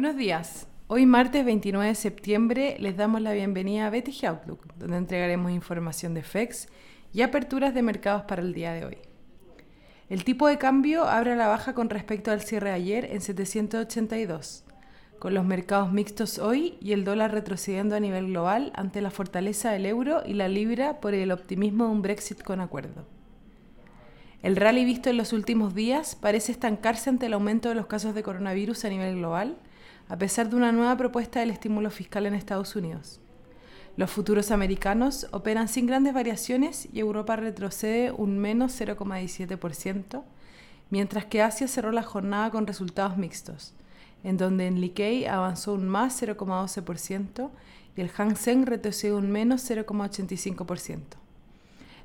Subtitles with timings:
[0.00, 0.66] Buenos días.
[0.86, 6.14] Hoy martes 29 de septiembre les damos la bienvenida a BTG Outlook, donde entregaremos información
[6.14, 6.68] de FEX
[7.12, 8.96] y aperturas de mercados para el día de hoy.
[10.08, 14.64] El tipo de cambio abre a la baja con respecto al cierre ayer en 782,
[15.18, 19.70] con los mercados mixtos hoy y el dólar retrocediendo a nivel global ante la fortaleza
[19.70, 23.04] del euro y la libra por el optimismo de un Brexit con acuerdo.
[24.42, 28.14] El rally visto en los últimos días parece estancarse ante el aumento de los casos
[28.14, 29.58] de coronavirus a nivel global,
[30.08, 33.20] a pesar de una nueva propuesta del estímulo fiscal en Estados Unidos.
[33.96, 40.22] Los futuros americanos operan sin grandes variaciones y Europa retrocede un menos 0,17%,
[40.90, 43.74] mientras que Asia cerró la jornada con resultados mixtos,
[44.24, 47.50] en donde en Nikkei avanzó un más 0,12%
[47.96, 51.20] y el Hang Seng retrocedió un menos 0,85%.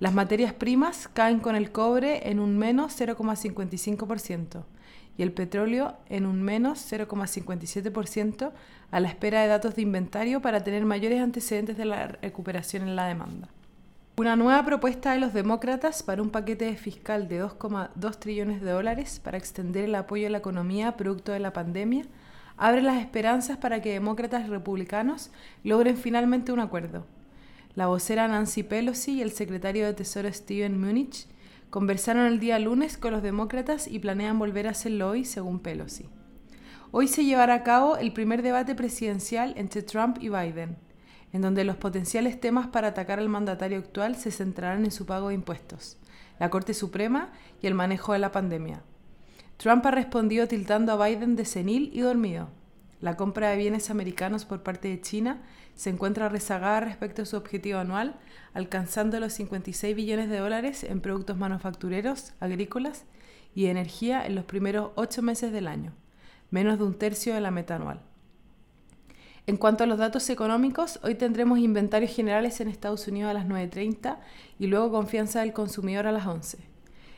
[0.00, 4.64] Las materias primas caen con el cobre en un menos 0,55%
[5.18, 8.52] y el petróleo en un menos 0,57%
[8.90, 12.96] a la espera de datos de inventario para tener mayores antecedentes de la recuperación en
[12.96, 13.48] la demanda.
[14.16, 19.20] Una nueva propuesta de los demócratas para un paquete fiscal de 2,2 trillones de dólares
[19.22, 22.06] para extender el apoyo a la economía producto de la pandemia
[22.56, 25.30] abre las esperanzas para que demócratas y republicanos
[25.62, 27.04] logren finalmente un acuerdo.
[27.76, 31.28] La vocera Nancy Pelosi y el secretario de Tesoro Steven Munich
[31.70, 36.08] conversaron el día lunes con los demócratas y planean volver a hacerlo hoy, según Pelosi.
[36.90, 40.78] Hoy se llevará a cabo el primer debate presidencial entre Trump y Biden,
[41.32, 45.28] en donde los potenciales temas para atacar al mandatario actual se centrarán en su pago
[45.28, 45.96] de impuestos,
[46.40, 47.30] la Corte Suprema
[47.62, 48.82] y el manejo de la pandemia.
[49.58, 52.48] Trump ha respondido tiltando a Biden de senil y dormido,
[53.00, 55.42] la compra de bienes americanos por parte de China
[55.74, 58.18] se encuentra rezagada respecto a su objetivo anual,
[58.52, 63.04] alcanzando los 56 billones de dólares en productos manufactureros, agrícolas
[63.54, 65.92] y energía en los primeros ocho meses del año,
[66.50, 68.02] menos de un tercio de la meta anual.
[69.46, 73.46] En cuanto a los datos económicos, hoy tendremos inventarios generales en Estados Unidos a las
[73.46, 74.18] 9.30
[74.58, 76.69] y luego confianza del consumidor a las 11.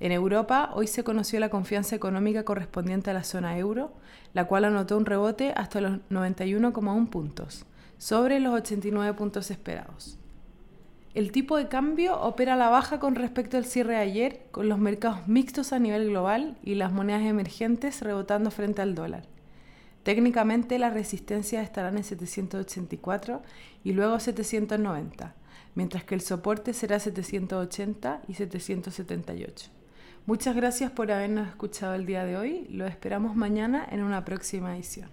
[0.00, 3.92] En Europa, hoy se conoció la confianza económica correspondiente a la zona euro,
[4.32, 7.64] la cual anotó un rebote hasta los 91,1 puntos,
[7.96, 10.18] sobre los 89 puntos esperados.
[11.14, 14.68] El tipo de cambio opera a la baja con respecto al cierre de ayer, con
[14.68, 19.22] los mercados mixtos a nivel global y las monedas emergentes rebotando frente al dólar.
[20.02, 23.42] Técnicamente las resistencias estarán en 784
[23.84, 25.36] y luego 790,
[25.76, 29.70] mientras que el soporte será 780 y 778.
[30.26, 32.66] Muchas gracias por habernos escuchado el día de hoy.
[32.70, 35.10] Lo esperamos mañana en una próxima edición.